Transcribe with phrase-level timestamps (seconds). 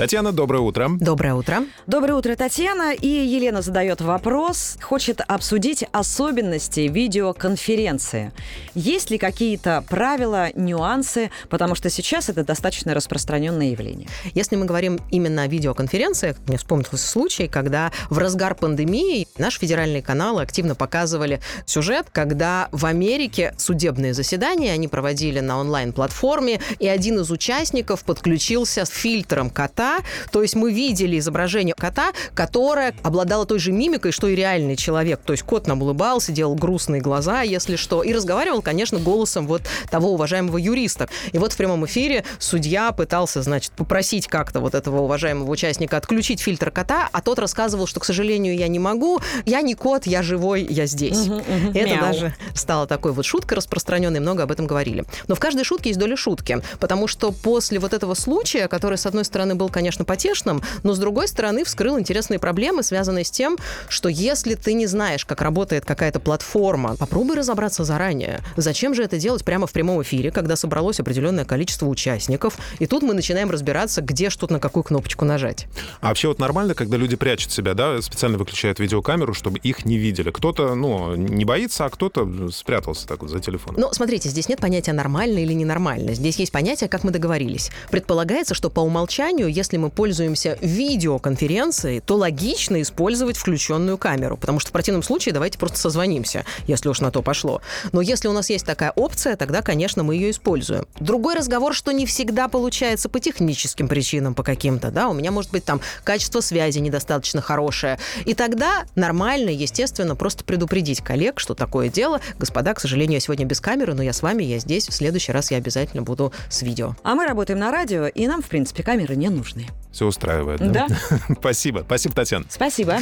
[0.00, 0.88] Татьяна, доброе утро.
[0.98, 1.64] Доброе утро.
[1.86, 2.94] Доброе утро, Татьяна.
[2.94, 8.32] И Елена задает вопрос, хочет обсудить особенности видеоконференции.
[8.74, 14.08] Есть ли какие-то правила, нюансы, потому что сейчас это достаточно распространенное явление.
[14.32, 20.00] Если мы говорим именно о видеоконференциях, мне вспомнился случай, когда в разгар пандемии наш федеральный
[20.00, 27.20] канал активно показывали сюжет, когда в Америке судебные заседания они проводили на онлайн-платформе, и один
[27.20, 29.89] из участников подключился с фильтром кота
[30.30, 35.20] то есть мы видели изображение кота, которое обладало той же мимикой, что и реальный человек.
[35.24, 39.62] То есть кот нам улыбался, делал грустные глаза, если что, и разговаривал, конечно, голосом вот
[39.90, 41.08] того уважаемого юриста.
[41.32, 46.40] И вот в прямом эфире судья пытался, значит, попросить как-то вот этого уважаемого участника отключить
[46.40, 50.22] фильтр кота, а тот рассказывал, что, к сожалению, я не могу, я не кот, я
[50.22, 51.26] живой, я здесь.
[51.26, 51.70] Угу, угу.
[51.74, 52.00] Это Мяу.
[52.00, 55.04] даже стало такой вот шуткой распространенной, много об этом говорили.
[55.28, 59.06] Но в каждой шутке есть доля шутки, потому что после вот этого случая, который, с
[59.06, 63.56] одной стороны, был, конечно, потешным, но, с другой стороны, вскрыл интересные проблемы, связанные с тем,
[63.88, 68.40] что если ты не знаешь, как работает какая-то платформа, попробуй разобраться заранее.
[68.56, 73.02] Зачем же это делать прямо в прямом эфире, когда собралось определенное количество участников, и тут
[73.02, 75.66] мы начинаем разбираться, где что-то на какую кнопочку нажать.
[76.02, 79.96] А вообще вот нормально, когда люди прячут себя, да, специально выключают видеокамеру, чтобы их не
[79.96, 80.30] видели.
[80.30, 83.80] Кто-то, ну, не боится, а кто-то спрятался так вот за телефоном.
[83.80, 86.12] Но смотрите, здесь нет понятия нормально или ненормально.
[86.12, 87.70] Здесь есть понятие, как мы договорились.
[87.90, 94.58] Предполагается, что по умолчанию, если если мы пользуемся видеоконференцией, то логично использовать включенную камеру, потому
[94.58, 97.62] что в противном случае давайте просто созвонимся, если уж на то пошло.
[97.92, 100.88] Но если у нас есть такая опция, тогда, конечно, мы ее используем.
[100.98, 105.52] Другой разговор, что не всегда получается по техническим причинам, по каким-то, да, у меня может
[105.52, 108.00] быть там качество связи недостаточно хорошее.
[108.24, 112.20] И тогда нормально, естественно, просто предупредить коллег, что такое дело.
[112.40, 114.88] Господа, к сожалению, я сегодня без камеры, но я с вами, я здесь.
[114.88, 116.96] В следующий раз я обязательно буду с видео.
[117.04, 119.68] А мы работаем на радио, и нам, в принципе, камеры не нужны нужны.
[119.92, 120.86] Все устраивает, да?
[120.88, 121.34] Да.
[121.38, 121.82] Спасибо.
[121.84, 122.44] Спасибо, Татьяна.
[122.48, 122.98] Спасибо.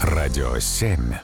[0.00, 1.14] Радио 7.